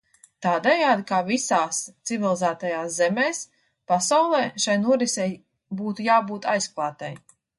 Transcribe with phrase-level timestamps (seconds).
[0.43, 3.43] Tādējādi, kā visās civilizētajās zemēs
[3.93, 5.29] pasaulē, šai norisei
[5.83, 7.15] būtu jābūt aizklātai.